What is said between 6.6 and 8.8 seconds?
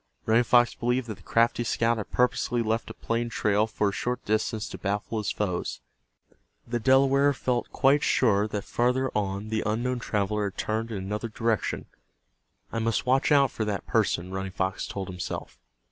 The Delaware felt quite sure that